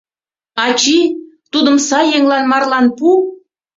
Ачий, 0.65 1.05
тудым 1.51 1.77
сай 1.87 2.05
еҥлан 2.17 2.43
марлан 2.51 2.85
пу. 2.97 3.07